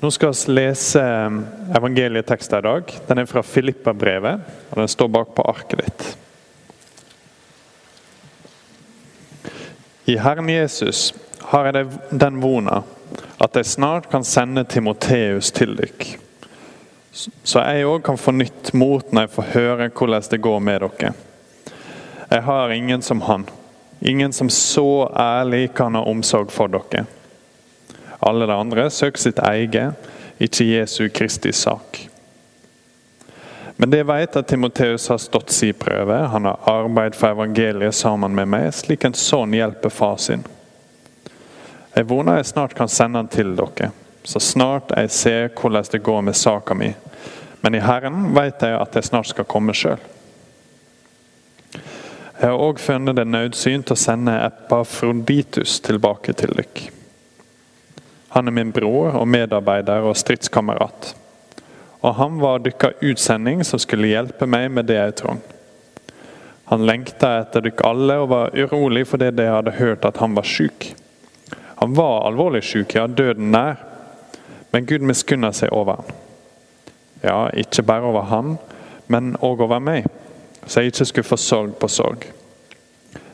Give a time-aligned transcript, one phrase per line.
[0.00, 1.00] Nå skal vi lese
[1.76, 2.82] evangelieteksten i dag.
[3.06, 4.40] Den er fra Filippa-brevet,
[4.70, 6.04] og den står bak på arket ditt.
[10.06, 11.10] I Herren Jesus
[11.50, 12.84] har jeg den vona
[13.42, 16.14] at jeg snart kan sende Timoteus til dere,
[17.42, 20.86] så jeg òg kan få nytt mot når jeg får høre hvordan det går med
[20.86, 21.14] dere.
[22.30, 23.50] Jeg har ingen som han,
[24.00, 27.08] ingen som så ærlig kan ha omsorg for dere.
[28.28, 30.08] Alle de andre søker sitt eget,
[30.38, 32.08] ikke Jesu Kristi sak.
[33.80, 36.14] Men det vet at Timoteus har stått sin prøve.
[36.14, 40.42] Han har arbeidet for evangeliet sammen med meg, slik en sønn hjelper far sin.
[41.94, 43.92] Jeg voner jeg snart kan sende han til dere,
[44.26, 46.90] så snart jeg ser hvordan det går med saka mi.
[47.62, 50.02] Men i Herren vet jeg at jeg snart skal komme sjøl.
[52.38, 56.97] Jeg har òg funnet det nødsynt å sende Epafroditus tilbake til dere.
[58.28, 61.14] Han er min bror og medarbeider og stridskamerat.
[62.00, 65.40] Og han var dykka utsending som skulle hjelpe meg med det jeg trong.
[66.68, 70.46] Han lengta etter dykk alle og var urolig fordi de hadde hørt at han var
[70.46, 70.92] sjuk.
[71.80, 73.80] Han var alvorlig sjuk, ja, døden nær.
[74.70, 76.18] Men Gud miskunna seg over han.
[77.22, 78.58] Ja, ikke bare over han,
[79.08, 80.04] men òg over meg,
[80.66, 82.28] så jeg ikke skulle få sorg på sorg.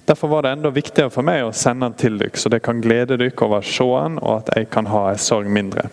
[0.05, 2.83] Derfor var det enda viktigere for meg å sende han til dere, så det kan
[2.85, 5.89] glede dere over å se han, og at jeg kan ha en sorg mindre.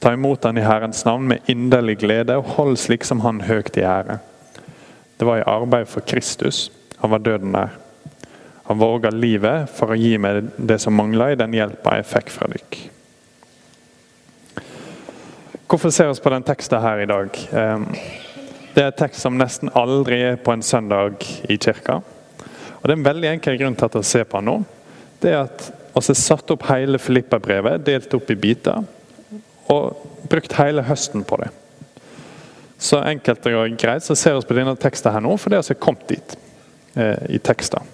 [0.00, 3.76] Ta imot han i Herrens navn med inderlig glede, og hold slik som han høyt
[3.76, 4.18] i ære.
[5.20, 6.70] Det var i arbeid for Kristus.
[7.00, 7.76] Han var døden nær.
[8.64, 12.32] Han våga livet for å gi meg det som mangla i den hjelpa jeg fikk
[12.32, 12.90] fra dere.
[15.68, 17.38] Hvorfor ser vi på den teksten her i dag?
[17.52, 17.86] Ehm,
[18.74, 22.00] det er en tekst som nesten aldri er på en søndag i kirka.
[22.84, 24.58] Og Det er en veldig enkel grunn til at vi ser på den nå.
[25.22, 28.82] Det er at vi har satt opp hele Filippa-brevet, delt opp i biter,
[29.72, 31.48] og brukt hele høsten på det.
[32.76, 35.80] Så enkelt og greit så ser vi på denne teksten her nå, for det har
[35.80, 36.36] kommet dit
[36.92, 37.88] eh, i teksten.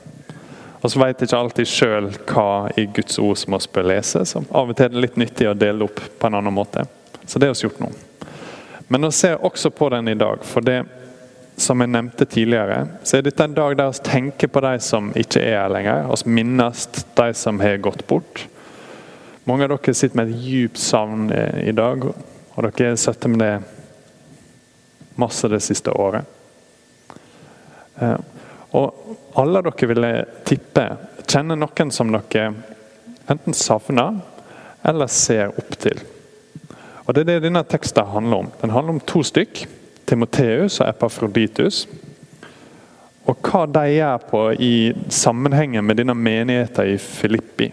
[0.81, 4.43] Og så vet ikke alltid sjøl hva i Guds ord som vi bør lese, så
[4.51, 6.83] av og til er det litt nyttig å dele opp på en annen måte.
[7.23, 7.93] Så det har vi gjort nå.
[8.91, 10.81] Men vi ser også på den i dag, for det
[11.61, 15.13] som jeg nevnte tidligere, så er dette en dag der vi tenker på de som
[15.19, 16.09] ikke er her lenger.
[16.25, 16.87] Vi minnes
[17.19, 18.47] de som har gått bort.
[19.49, 23.45] Mange av dere sitter med et djupt savn i dag, og dere har sittet med
[23.45, 23.55] det
[25.21, 26.25] masse det siste året.
[28.01, 28.17] Eh,
[28.77, 30.07] og alle dere vil
[30.49, 30.87] tippe
[31.27, 32.53] kjenner noen som dere
[33.31, 34.21] enten savner
[34.87, 36.01] eller ser opp til.
[37.07, 38.51] Og Det er det denne teksten handler om.
[38.61, 39.65] Den handler om to stykk.
[40.11, 41.85] Timoteus og Epafroditus.
[43.31, 44.75] Og hva de gjør på i
[45.13, 47.69] sammenhengen med denne menigheten i Filippi,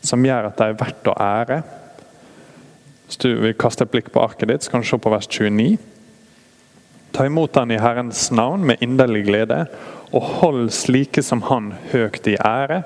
[0.00, 1.60] som gjør at de er verdt å ære.
[3.04, 5.28] Hvis du vil kaste et blikk på arket ditt, så kan du se på vers
[5.28, 5.76] 29.
[7.12, 9.64] Ta imot han i Herrens navn med inderlig glede,
[10.14, 12.80] og hold slike som han høyt i ære.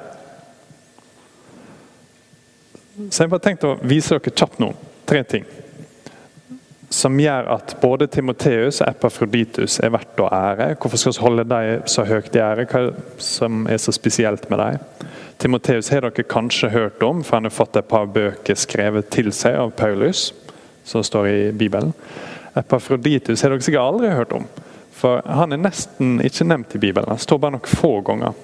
[3.11, 4.73] Så jeg bare tenkte å vise dere kjapt nå
[5.07, 5.47] tre ting
[6.93, 10.75] som gjør at både Timoteus og Epafroditus er verdt å ære.
[10.81, 12.67] Hvorfor skal vi holde dem så høyt i ære?
[12.71, 12.83] Hva
[13.23, 15.09] som er så spesielt med dem?
[15.43, 19.33] Timoteus har dere kanskje hørt om, for han har fått et par bøker skrevet til
[19.35, 20.29] seg av Paulus,
[20.85, 21.93] som står i Bibelen.
[22.55, 24.47] Epafroditus har dere sikkert aldri hørt om,
[24.95, 27.11] for han er nesten ikke nevnt i Bibelen.
[27.11, 28.37] Han står bare nok få ganger.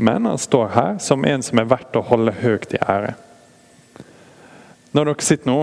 [0.00, 3.14] Men han står her som en som er verdt å holde høyt i ære.
[4.96, 5.58] Når dere sitter nå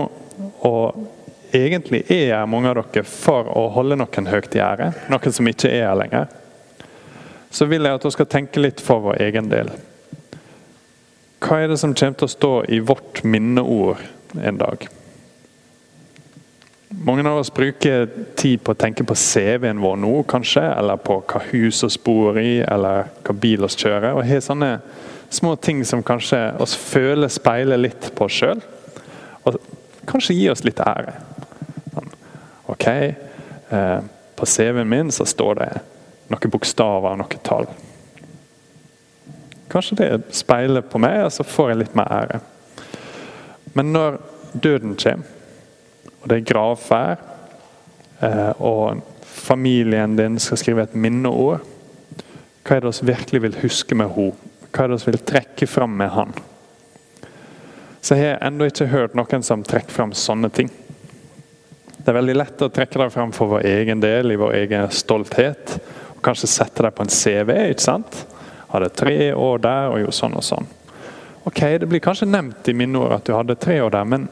[0.66, 1.06] og
[1.54, 5.48] egentlig er her, mange av dere, for å holde noen høyt i ære, noen som
[5.50, 6.28] ikke er her lenger,
[7.50, 9.72] så vil jeg at dere skal tenke litt for vår egen del.
[11.44, 14.02] Hva er det som kommer til å stå i vårt minneord
[14.42, 14.88] en dag?
[16.88, 21.20] Mange av oss bruker tid på å tenke på CV-en vår nå, kanskje, eller på
[21.20, 24.14] hva hus vi bor i, eller hva bil vi kjører.
[24.16, 24.72] og har sånne
[25.30, 28.62] små ting som kanskje oss føler speiler litt på oss sjøl.
[29.44, 29.60] Og
[30.08, 31.14] kanskje gi oss litt ære.
[32.68, 34.00] Ok, eh,
[34.36, 35.68] på CV-en min så står det
[36.28, 37.68] noen bokstaver og noen tall.
[39.72, 42.40] Kanskje det speiler på meg, og så får jeg litt mer ære.
[43.76, 44.18] Men når
[44.52, 45.34] døden kommer,
[46.20, 47.24] og det er gravferd,
[48.20, 51.64] eh, og familien din skal skrive et minneord,
[52.64, 54.52] hva er det vi virkelig vil huske med henne?
[54.68, 56.36] Hva er det vi vil trekke fram med han?
[58.04, 60.68] Så jeg har ennå ikke hørt noen som trekker fram sånne ting.
[62.08, 64.86] Det er veldig lett å trekke det fram for vår egen del, i vår egen
[64.96, 65.74] stolthet.
[66.14, 67.52] og Kanskje sette det på en CV.
[67.68, 68.16] ikke sant?
[68.70, 70.70] Hadde tre år der og gjorde sånn og sånn.
[71.44, 74.28] Ok, Det blir kanskje nevnt i minneord at du hadde tre år der, men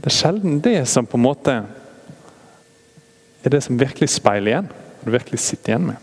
[0.00, 1.66] Det er sjelden det som på en måte
[3.44, 5.96] er det som virkelig speiler igjen, og du virkelig sitter igjen med.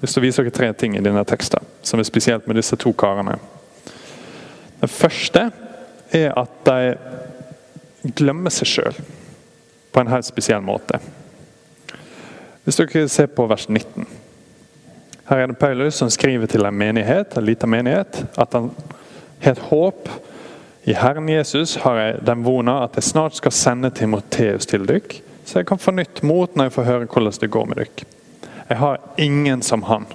[0.00, 2.92] Jeg å vise dere tre ting i denne teksten som er spesielt med disse to
[2.92, 3.34] karene.
[4.78, 5.50] Den første
[6.14, 6.94] er at de
[8.02, 8.98] glemmer seg sjøl
[9.92, 11.00] på en helt spesiell måte.
[12.64, 14.06] Hvis dere ser på vers 19.
[15.28, 18.70] Her er det Paulus som skriver til en menighet, en liten menighet at han
[19.42, 20.08] har et håp.
[20.84, 25.20] I Herren Jesus har jeg den vona at jeg snart skal sende Timoteus til dere,
[25.44, 28.08] så jeg kan få nytt mot når jeg får høre hvordan det går med dere.
[28.68, 30.06] Jeg har ingen som han.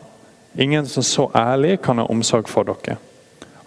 [0.57, 2.97] Ingen som så ærlig kan ha omsorg for dere.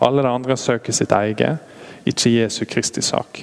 [0.01, 1.59] Alle de andre søker sitt eget,
[2.07, 3.43] ikke Jesu Kristi sak.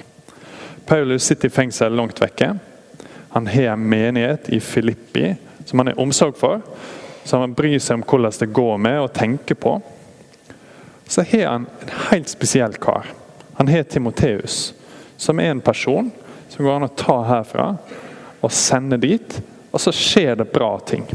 [0.86, 2.54] Paulus sitter i fengsel langt vekke.
[3.34, 5.34] Han har en menighet i Filippi
[5.64, 6.60] som han har omsorg for.
[7.24, 9.78] Som han bryr seg om hvordan det går med og tenker på.
[11.06, 13.06] Så har han en helt spesiell kar.
[13.54, 14.74] Han har Timoteus,
[15.16, 16.10] som er en person
[16.48, 17.68] som går an å ta herfra
[18.40, 19.40] og sende dit.
[19.70, 21.06] Og så skjer det bra ting.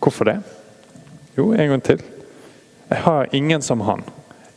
[0.00, 0.38] Hvorfor det?
[1.36, 2.02] Jo, en gang til.
[2.88, 4.02] Jeg har ingen som han.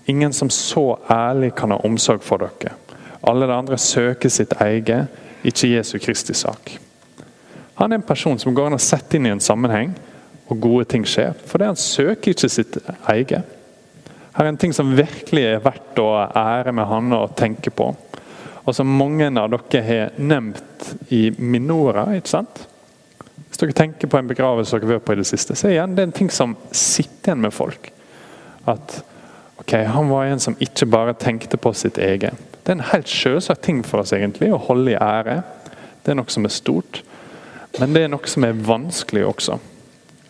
[0.06, 2.74] Ingen som så ærlig kan ha omsorg for dere.
[3.23, 5.07] Alle de andre søker sitt eget,
[5.43, 6.77] ikke Jesu Kristi sak.
[7.79, 9.93] Han er en person som går an å sette inn i en sammenheng,
[10.51, 11.31] og gode ting skjer.
[11.47, 12.77] Fordi han søker ikke sitt
[13.09, 13.47] eget.
[14.33, 17.91] Her er en ting som virkelig er verdt å ære med han og tenke på.
[18.63, 22.07] Og som mange av dere har nevnt i minora.
[22.15, 22.63] ikke sant?
[23.47, 25.87] Hvis dere tenker på en begravelse dere har vært på i det siste, så er
[25.87, 27.91] det en ting som sitter igjen med folk.
[28.65, 29.03] At
[29.61, 32.52] ok, han var en som ikke bare tenkte på sitt eget.
[32.63, 35.42] Det er en helt selvsagt ting for oss egentlig, å holde i ære.
[36.04, 37.01] Det er noe som er stort.
[37.80, 39.57] Men det er noe som er vanskelig også.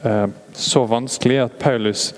[0.04, 2.12] Eh, så vanskelig at Paulus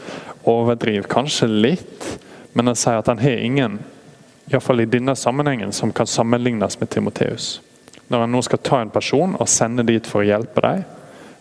[0.47, 2.07] overdriver kanskje litt,
[2.53, 3.79] men han sier at han har ingen,
[4.51, 7.59] iallfall i denne sammenhengen, som kan sammenlignes med Timoteus.
[8.07, 10.85] Når han nå skal ta en person og sende dit for å hjelpe dem,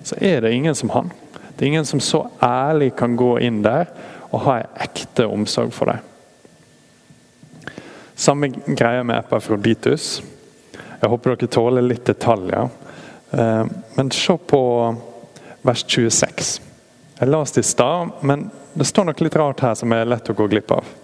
[0.04, 1.12] så er det ingen som han.
[1.54, 3.86] Det er ingen som så ærlig kan gå inn der
[4.32, 6.13] og ha en ekte omsorg for dem.
[8.14, 10.22] Samme greie med Epafroditus.
[11.00, 12.68] Jeg håper dere tåler litt detaljer.
[13.30, 13.64] Eh,
[13.94, 14.60] men se på
[15.62, 16.60] vers 26.
[17.18, 20.30] Jeg leste det i stad, men det står noe litt rart her som er lett
[20.30, 20.94] å gå glipp av.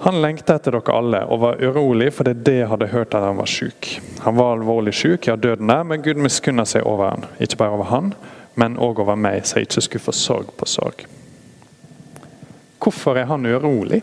[0.00, 3.50] Han lengta etter dere alle og var urolig fordi det hadde hørt at han var
[3.50, 3.98] syk.
[4.24, 7.26] Han var alvorlig syk, ja døden er, men Gud miskunna seg over han.
[7.38, 8.14] Ikke bare over han,
[8.58, 11.04] men òg over meg, så jeg ikke skulle få sorg på sorg.
[12.80, 14.00] Hvorfor er han urolig?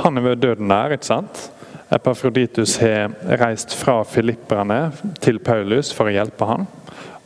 [0.00, 1.46] Han er ved døden nær, ikke sant?
[1.90, 6.68] Epafroditus har reist fra filipperne til Paulus for å hjelpe han.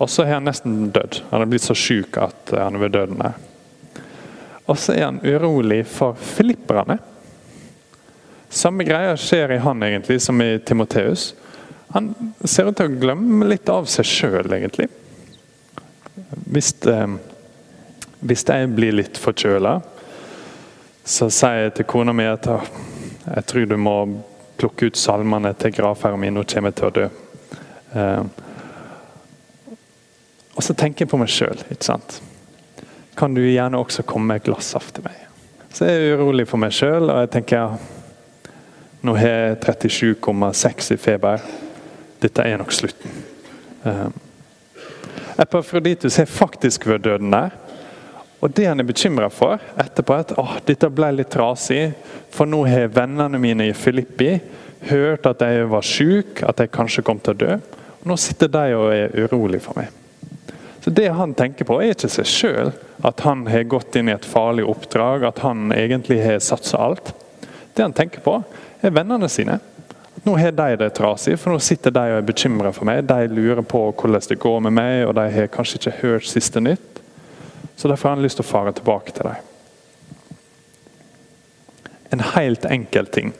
[0.00, 1.20] Og så har han nesten dødd.
[1.30, 3.36] Han er blitt så syk at han er ved døden nær.
[4.64, 6.96] Og så er han urolig for filipperne.
[8.48, 11.32] Samme greia skjer i han egentlig som i Timoteus.
[11.94, 12.12] Han
[12.42, 14.88] ser ut til å glemme litt av seg sjøl, egentlig.
[16.50, 17.16] Hvis, eh,
[18.24, 19.76] hvis jeg blir litt forkjøla,
[21.04, 23.96] så sier jeg til kona mi at jeg tror du må
[24.60, 27.08] plukke ut salmene til gravferden min, nå kommer jeg til å dø.
[27.94, 28.22] Eh,
[30.54, 32.22] og så tenker jeg på meg sjøl, ikke sant
[33.14, 35.18] kan du gjerne også komme med et glass saft til meg.
[35.74, 37.76] Så jeg er urolig for meg sjøl, og jeg tenker
[39.04, 41.42] nå har jeg 37,6 i feber.
[42.22, 43.18] Dette er nok slutten.
[43.84, 44.08] Uh,
[45.42, 47.52] Epafroditus har faktisk vært døden der.
[48.44, 51.94] Og det han er bekymra for etterpå, er at oh, dette ble litt trasig.
[52.34, 54.34] For nå har vennene mine i Filippi
[54.90, 57.54] hørt at jeg var syk, at jeg kanskje kom til å dø.
[58.02, 59.88] Og nå sitter de og er urolig for meg.
[60.84, 64.12] Så Det han tenker på, er ikke seg sjøl, at han har gått inn i
[64.12, 67.14] et farlig oppdrag, at han egentlig har satsa alt.
[67.72, 68.42] Det han tenker på,
[68.84, 69.56] er vennene sine.
[70.28, 73.06] Nå har de det trasig, for nå sitter de og er bekymra for meg.
[73.08, 76.60] De lurer på hvordan det går med meg, og de har kanskje ikke hørt siste
[76.60, 76.93] nytt.
[77.76, 79.36] Så derfor har han lyst til å fare tilbake til dem.
[82.14, 83.32] En helt enkel ting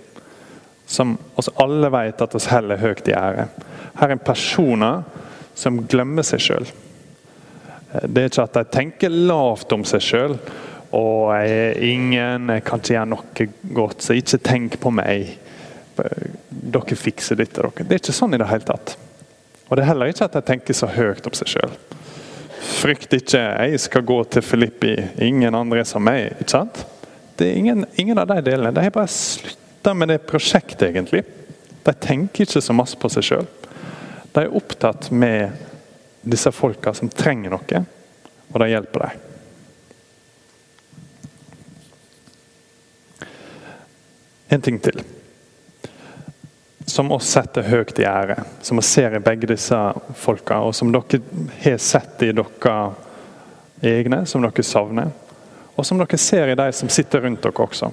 [0.86, 3.46] som oss alle vet at oss heller høyt i ære.
[4.00, 5.04] Her er personer
[5.54, 6.66] som glemmer seg sjøl.
[8.02, 10.36] Det er ikke at de tenker lavt om seg sjøl.
[10.94, 13.48] Og jeg er ingen, jeg kan ikke gjøre noe
[13.78, 15.32] godt, så ikke tenk på meg.
[15.94, 17.86] Dere fikser dette, dere.
[17.86, 18.96] Det er ikke sånn i det hele tatt.
[19.68, 21.74] Og det er heller ikke at de tenker så høyt om seg sjøl.
[22.64, 26.32] Frykt ikke, jeg skal gå til Filippi, ingen andre er som meg.
[26.40, 26.84] ikke sant?
[27.38, 28.72] Det er ingen, ingen av de delene.
[28.74, 31.24] De har bare slutta med det prosjektet, egentlig.
[31.84, 33.46] De tenker ikke så masse på seg sjøl.
[34.34, 35.52] De er opptatt med
[36.24, 37.84] disse folka som trenger noe,
[38.52, 39.30] og de hjelper dem.
[44.54, 45.02] en ting til.
[46.94, 48.36] Som oss setter høyt i ære.
[48.62, 49.78] Som vi ser i begge disse
[50.14, 51.18] folka, og som dere
[51.64, 52.74] har sett i dere
[53.82, 55.10] egne, som dere savner.
[55.74, 57.90] Og som dere ser i de som sitter rundt dere også.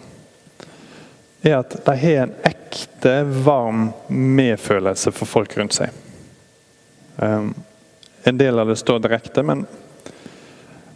[1.41, 5.89] Er at de har en ekte, varm medfølelse for folk rundt seg.
[7.17, 7.55] Um,
[8.29, 9.65] en del av det står direkte, men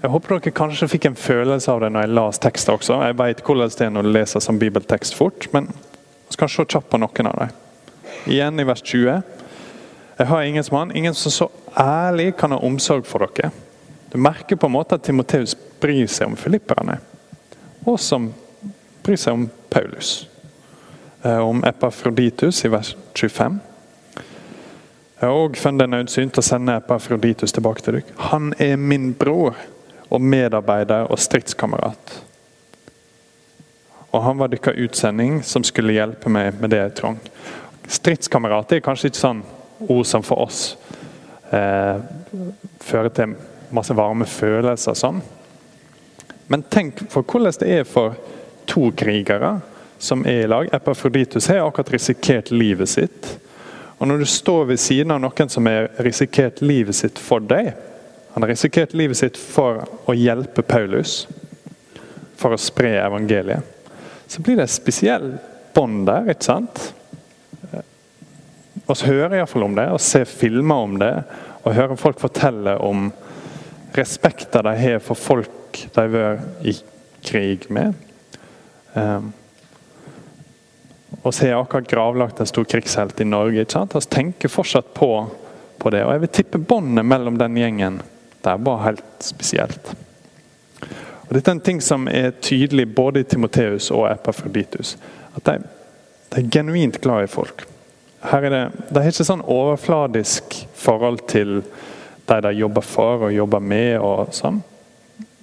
[0.04, 3.02] jeg håper dere kanskje fikk en følelse av det når jeg las tekster også.
[3.02, 6.70] Jeg vet hvordan det er når du leser som bibeltekst fort, men vi skal se
[6.70, 7.62] kjapt på noen av dem.
[8.26, 9.22] Igjen i vers 20.
[10.18, 13.52] Jeg har ingen som han, ingen som så ærlig kan ha omsorg for dere.
[14.12, 16.98] Du merker på en måte at Timoteus bryr seg om filipperne,
[17.86, 18.32] og som
[19.06, 20.28] bryr seg om Paulus.
[21.22, 23.60] Eh, om Epafroditus i vers 25.
[25.16, 28.18] Jeg har òg funnet det nødsynt å sende Epafroditus tilbake til dere.
[28.32, 29.58] Han er min bror
[30.10, 32.16] og medarbeider og stridskamerat.
[34.12, 37.18] Og han var deres utsending som skulle hjelpe meg med det jeg trong.
[37.88, 39.44] Stridskamerat er kanskje ikke sånn
[39.92, 40.62] ord som for oss
[41.52, 42.02] eh,
[42.82, 43.36] fører til
[43.76, 45.22] masse varme følelser sånn.
[46.48, 48.18] Men tenk for hvordan det er for
[48.70, 49.58] to krigere
[50.02, 50.70] som er i lag.
[50.74, 53.36] Epafroditus har akkurat risikert livet sitt
[53.98, 57.72] og Når du står ved siden av noen som har risikert livet sitt for deg
[58.36, 61.22] Han har risikert livet sitt for å hjelpe Paulus,
[62.36, 63.64] for å spre evangeliet.
[64.28, 65.38] Så blir det et spesielt
[65.72, 66.82] bånd der, ikke sant?
[67.72, 71.14] Vi hører iallfall om det, og ser filmer om det,
[71.64, 73.10] og hører folk fortelle om
[73.96, 76.76] respekten de har for folk de har vært i
[77.26, 77.96] krig med.
[78.94, 79.32] Um,
[81.22, 83.62] og så har akkurat gravlagt en stor krigshelt i Norge.
[83.62, 83.96] ikke sant?
[83.96, 85.10] Vi tenker fortsatt på,
[85.78, 86.04] på, det.
[86.06, 88.02] Og jeg vil tippe båndet mellom den gjengen
[88.46, 89.88] det er bare helt spesielt.
[91.26, 94.92] Og Dette er en ting som er tydelig både i Timoteus og Epafroditus.
[95.34, 95.56] At de,
[96.36, 97.66] de, er genuint glad i folk.
[98.26, 101.62] Her er det, det er ikke sånn overfladisk forhold til
[102.26, 104.00] de de jobber for og jobber med.
[104.00, 104.64] og sånn.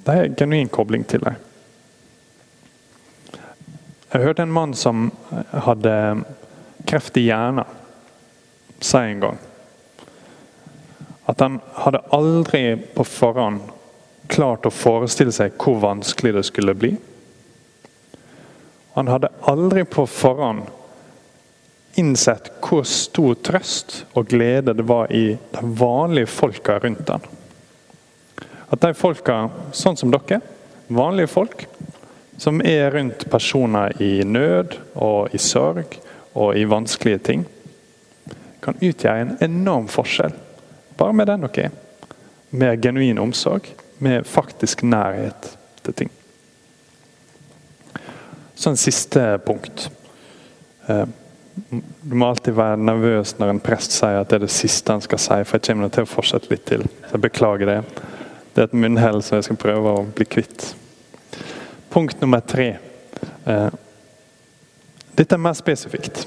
[0.03, 1.39] Det er genuin kobling til dem.
[4.13, 5.09] Jeg hørte en mann som
[5.53, 5.95] hadde
[6.85, 7.65] kreft i hjernen,
[8.83, 9.41] si en gang
[11.33, 13.63] at han hadde aldri på forhånd
[14.33, 16.93] klart å forestille seg hvor vanskelig det skulle bli.
[18.97, 20.67] Han hadde aldri på forhånd
[22.01, 27.25] innsett hvor stor trøst og glede det var i de vanlige folka rundt han.
[28.73, 30.41] At de folka, sånn som dere,
[30.89, 31.67] vanlige folk,
[32.41, 35.99] som er rundt personer i nød og i sorg
[36.33, 37.45] og i vanskelige ting,
[38.63, 40.33] kan utgjøre en enorm forskjell.
[40.97, 41.79] Bare med den dere er.
[42.53, 43.69] Med genuin omsorg,
[43.99, 45.53] med faktisk nærhet
[45.85, 46.11] til ting.
[48.55, 49.89] Så en siste punkt.
[52.03, 55.05] Du må alltid være nervøs når en prest sier at det er det siste han
[55.05, 56.87] skal si, for jeg kommer til å fortsette litt til.
[57.09, 57.81] Så jeg beklager det.
[58.53, 60.73] Det er et munnhell som jeg skal prøve å bli kvitt.
[61.93, 62.71] Punkt nummer tre.
[63.45, 63.69] Eh,
[65.17, 66.25] dette er mer spesifikt.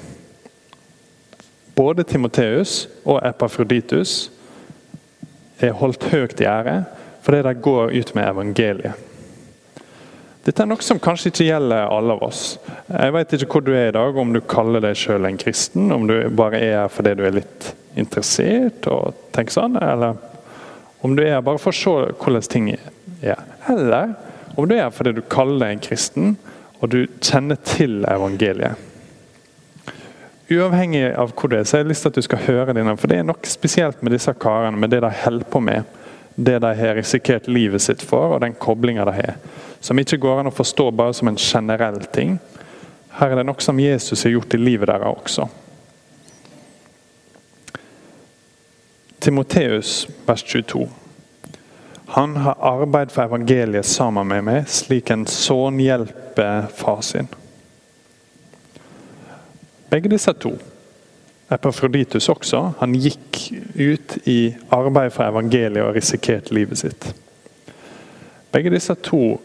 [1.76, 4.30] Både Timoteus og Epafroditus
[5.60, 6.78] er holdt høyt i ære
[7.26, 9.05] fordi de går ut med evangeliet.
[10.46, 12.42] Dette er noe som kanskje ikke gjelder alle av oss.
[12.86, 15.88] Jeg vet ikke hvor du er i dag, om du kaller deg selv en kristen,
[15.90, 20.20] om du bare er her fordi du er litt interessert og tenker sånn, eller
[21.02, 23.42] om du er her bare for å se hvordan ting er.
[23.72, 24.14] Eller
[24.54, 26.36] om du er fordi du kaller deg en kristen,
[26.78, 28.78] og du kjenner til evangeliet.
[30.46, 32.94] Uavhengig av hvor du er, så har jeg lyst til at du skal høre dine.
[33.00, 35.88] For det er noe spesielt med disse karene, med det de holder på med.
[36.36, 39.40] Det de har risikert livet sitt for, og den koblinga de har.
[39.80, 42.38] Som ikke går an å forstå bare som en generell ting.
[43.16, 45.48] Her er det noe som Jesus har gjort i livet deres også.
[49.26, 50.84] Timoteus, vers 22.
[52.06, 57.26] Han har arbeid for evangeliet sammen med meg, slik en sønn hjelper far sin.
[59.90, 60.52] Begge disse to,
[61.50, 63.40] Epafroditus også, han gikk
[63.78, 67.06] ut i arbeid for evangeliet og risikerte livet sitt.
[68.50, 69.36] Begge disse to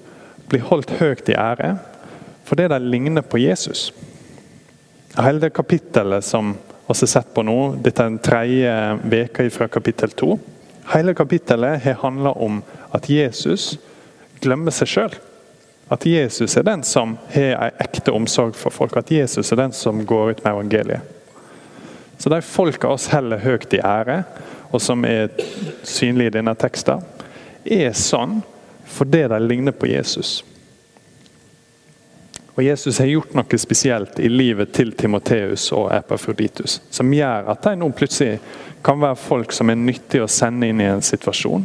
[0.52, 1.76] blir holdt høyt i ære
[2.48, 3.94] fordi de ligner på Jesus.
[5.16, 8.74] Hele det kapittelet som vi har sett på nå, dette er den tredje
[9.08, 10.34] veka fra kapittel to,
[10.94, 13.78] Hele kapittelet har handla om at Jesus
[14.42, 15.14] glemmer seg sjøl.
[15.92, 18.98] At Jesus er den som har ei ekte omsorg for folk.
[18.98, 21.02] At Jesus er den som går ut med evangeliet.
[22.18, 24.24] Så de folka oss heller høyt i ære,
[24.72, 25.32] og som er
[25.84, 27.02] synlige i denne teksten,
[27.66, 28.42] er sånn
[28.92, 30.42] fordi de ligner på Jesus.
[32.54, 37.64] Og Jesus har gjort noe spesielt i livet til Timoteus og Epafroditus, som gjør at
[37.64, 38.42] de nå plutselig
[38.84, 41.64] kan være folk som er nyttige å sende inn i en situasjon.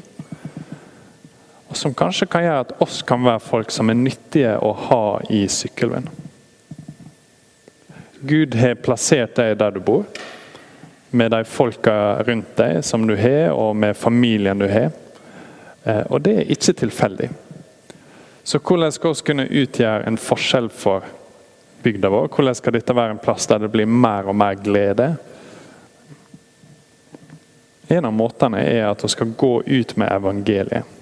[1.67, 5.03] Og som kanskje kan gjøre at oss kan være folk som er nyttige å ha
[5.35, 6.07] i Sykkylven.
[8.27, 10.07] Gud har plassert deg der du bor,
[11.11, 14.95] med de folka rundt deg som du har, og med familien du har.
[15.87, 17.31] Eh, og det er ikke tilfeldig.
[18.47, 21.07] Så hvordan skal vi kunne utgjøre en forskjell for
[21.83, 22.29] bygda vår?
[22.35, 25.15] Hvordan skal dette være en plass der det blir mer og mer glede?
[27.89, 30.95] En av måtene er at vi skal gå ut med evangeliet.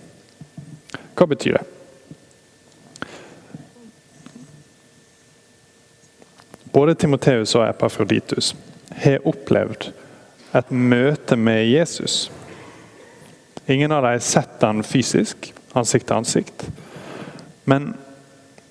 [1.15, 1.65] Hva betyr det?
[6.75, 8.51] Både Timoteus og Epafroditus
[9.05, 9.93] har opplevd
[10.59, 12.27] et møte med Jesus.
[13.67, 16.67] Ingen av dem har sett han fysisk, ansikt til ansikt.
[17.65, 17.95] Men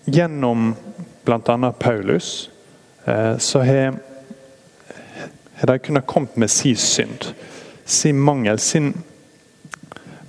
[0.05, 0.75] gjennom
[1.25, 1.71] bl.a.
[1.79, 2.49] Paulus
[3.05, 3.95] eh, så har,
[5.61, 7.33] de kunnet komme med sin synd,
[7.85, 8.93] sin mangel, sin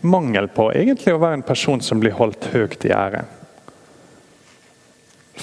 [0.00, 3.24] mangel på egentlig å være en person som blir holdt høyt i ære.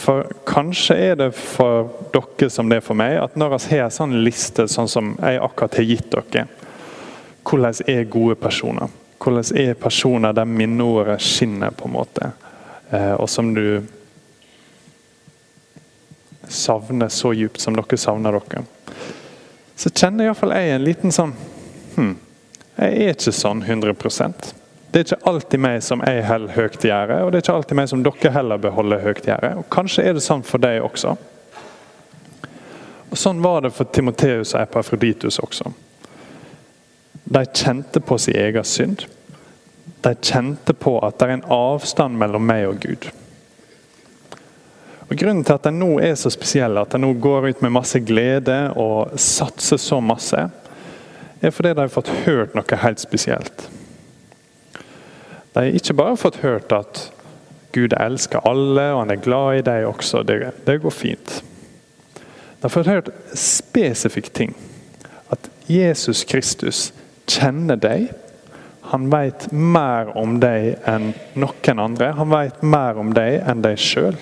[0.01, 3.86] For Kanskje er det for dere som det er for meg, at når vi har
[3.86, 6.48] en sånn liste sånn som jeg akkurat har gitt dere,
[7.46, 8.90] hvordan er gode personer?
[9.22, 11.72] Hvordan er personer der minneordet skinner?
[11.72, 12.32] på en måte?
[12.90, 13.84] Eh, og som du
[16.48, 18.63] savner så djupt som dere savner dere.
[19.75, 21.32] Så kjenner iallfall jeg en liten sånn
[21.96, 22.12] hm,
[22.75, 24.50] Jeg er ikke sånn 100%
[24.92, 27.80] Det er ikke alltid meg som jeg holder høyt i og det er ikke alltid
[27.80, 29.32] meg som dere heller beholder høyt i.
[29.56, 31.16] Og kanskje er det sånn for deg også.
[33.12, 35.72] Og Sånn var det for Timoteus og Epafroditus også.
[37.24, 39.06] De kjente på sin egen synd
[40.01, 43.10] de kjente på at det er en avstand mellom meg og Gud.
[45.12, 47.75] Og Grunnen til at de nå er så spesielle, at de nå går ut med
[47.75, 50.48] masse glede og satser så masse,
[51.42, 53.68] er fordi de har fått hørt noe helt spesielt.
[55.51, 57.10] De har ikke bare fått hørt at
[57.75, 60.24] Gud elsker alle, og han er glad i deg også.
[60.27, 61.38] Det, det går fint.
[62.16, 64.55] De har fått hørt spesifikke ting.
[65.31, 66.92] At Jesus Kristus
[67.31, 68.11] kjenner deg
[68.91, 72.09] han vet mer om deg enn noen andre.
[72.17, 74.17] Han vet mer om deg enn deg sjøl.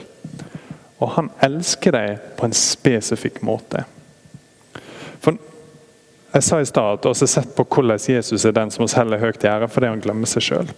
[1.00, 3.86] Og han elsker deg på en spesifikk måte.
[5.24, 5.40] For
[6.36, 8.94] Jeg sa i stad at vi har sett på hvordan Jesus er den som oss
[8.94, 10.70] heller høyt i ære fordi han glemmer seg sjøl.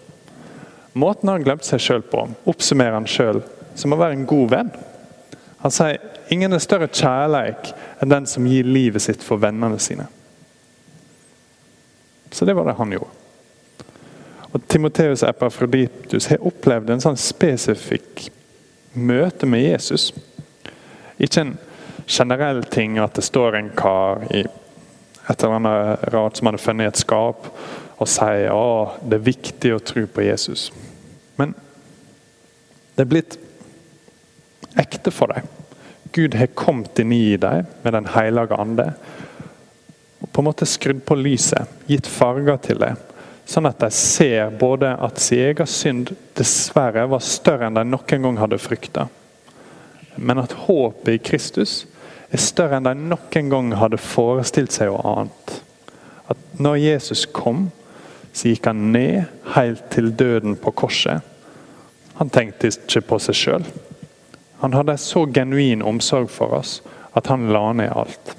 [0.96, 3.42] Måten han glemte seg sjøl på, oppsummerer han sjøl
[3.76, 4.72] som å være en god venn.
[5.66, 6.00] Han sier
[6.32, 10.08] ingen er større kjærleik enn den som gir livet sitt for vennene sine.
[12.32, 13.18] Så det var det han gjorde.
[14.52, 18.26] Og Timoteus Epafroditus har opplevd en sånn spesifikk
[18.94, 20.10] møte med Jesus.
[21.22, 21.54] Ikke en
[22.08, 26.90] generell ting at det står en kar i et eller annet rart som hadde funnet
[26.90, 27.48] i et skap
[28.02, 30.68] og sier at det er viktig å tro på Jesus.
[31.40, 31.54] Men
[32.98, 33.38] det er blitt
[34.82, 35.48] ekte for dem.
[36.12, 38.92] Gud har kommet inn i dem med Den hellige ande.
[40.22, 42.96] Og På en måte skrudd på lyset, gitt farger til det,
[43.52, 48.26] Sånn at de ser både at sin egen synd dessverre var større enn de noen
[48.26, 49.08] gang hadde frykta.
[50.16, 51.82] Men at håpet i Kristus
[52.32, 55.56] er større enn de noen gang hadde forestilt seg og ant.
[56.32, 57.70] At når Jesus kom,
[58.32, 59.26] så gikk han ned
[59.58, 61.20] helt til døden på korset.
[62.22, 63.66] Han tenkte ikke på seg sjøl.
[64.62, 66.80] Han hadde så genuin omsorg for oss
[67.18, 68.36] at han la ned alt.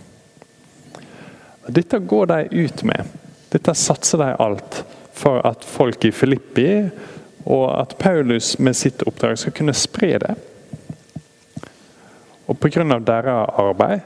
[1.67, 3.05] Dette går de ut med.
[3.53, 6.89] Dette satser de alt for at folk i Filippi
[7.45, 10.35] og at Paulus med sitt oppdrag skal kunne spre det.
[12.47, 12.99] Og Pga.
[12.99, 14.01] deres arbeid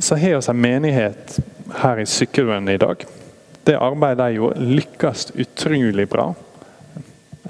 [0.00, 1.38] så har vi en menighet
[1.80, 3.04] her i Sykkylven i dag.
[3.64, 6.34] Det arbeidet de gjorde, lykkes utrolig bra.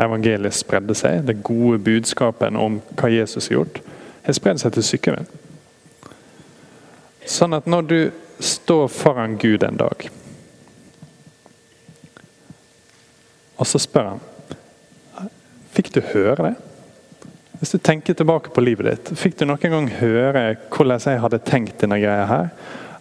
[0.01, 1.23] Evangeliet spredde seg.
[1.27, 3.81] Det gode budskapet om hva Jesus har gjort,
[4.23, 5.27] har spredd seg til Sykkylven.
[7.27, 7.99] Sånn at når du
[8.39, 10.09] står foran Gud en dag
[13.57, 14.23] Og så spør han
[15.75, 16.55] Fikk du høre det?
[17.59, 21.41] Hvis du tenker tilbake på livet ditt, fikk du noen gang høre hvordan jeg hadde
[21.47, 22.51] tenkt denne greia her?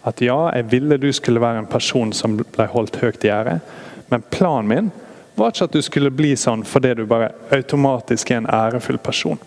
[0.08, 3.58] At ja, jeg ville du skulle være en person som ble holdt høyt i ære,
[4.10, 4.90] men planen min
[5.34, 9.38] var ikke at du skulle bli sånn fordi du bare automatisk er en ærefull person.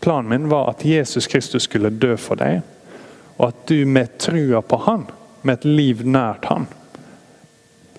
[0.00, 2.60] Planen min var at Jesus Kristus skulle dø for deg,
[3.38, 5.06] og at du med trua på Han,
[5.42, 6.66] med et liv nært Han,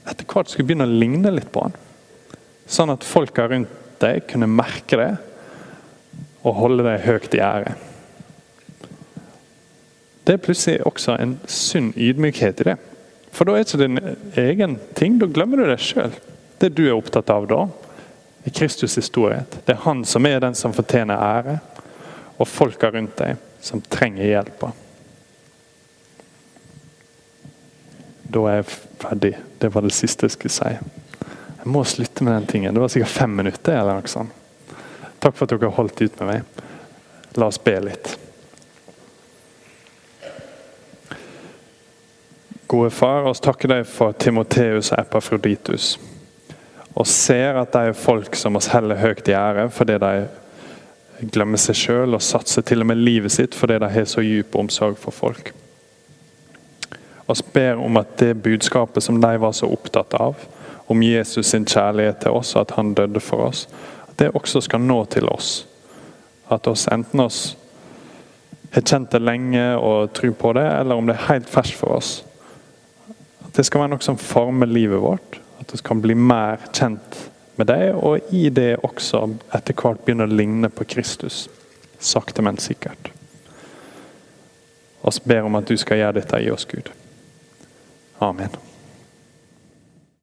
[0.09, 1.75] etter hvert skulle begynne å ligne litt på han.
[2.69, 5.11] Sånn at folka rundt deg kunne merke det.
[6.39, 7.73] og holde deg høyt i ære.
[10.23, 12.75] Det er plutselig også en sunn ydmykhet i det.
[13.35, 13.99] For da er det ikke din
[14.39, 16.15] egen ting, da glemmer du deg sjøl.
[16.63, 17.65] Det du er opptatt av da,
[18.47, 19.59] er Kristus' storhet.
[19.67, 21.57] Det er han som er den som fortjener ære,
[22.39, 24.71] og folka rundt deg som trenger hjelpa.
[28.29, 28.69] Da er jeg
[29.01, 29.33] ferdig.
[29.59, 30.73] Det var det siste jeg skulle si.
[31.59, 32.73] Jeg må slutte med den tingen.
[32.73, 33.79] Det var sikkert fem minutter.
[33.79, 34.35] eller noe sånt.
[35.19, 36.65] Takk for at dere holdt ut med meg.
[37.35, 38.13] La oss be litt.
[42.69, 45.97] Gode far, oss takker deg for Timoteus og Epafroditus.
[46.93, 50.13] Og ser at de er folk som oss heller høyt i ære fordi de
[51.33, 54.55] glemmer seg sjøl og satser til og med livet sitt fordi de har så dyp
[54.55, 55.51] omsorg for folk.
[57.29, 60.35] Vi ber om at det budskapet som de var så opptatt av,
[60.89, 63.67] om Jesus sin kjærlighet til oss, at han døde for oss,
[64.07, 65.67] at det også skal nå til oss.
[66.49, 67.57] At oss enten oss
[68.73, 71.99] har kjent det lenge og tror på det, eller om det er helt ferskt for
[71.99, 72.11] oss.
[73.45, 75.39] At det skal være noe som former livet vårt.
[75.61, 77.19] At vi kan bli mer kjent
[77.59, 81.47] med deg, og i det også etter hvert begynne å ligne på Kristus.
[81.99, 83.11] Sakte, men sikkert.
[85.05, 86.89] Vi ber om at du skal gjøre dette i oss, Gud.
[88.21, 88.68] Amen.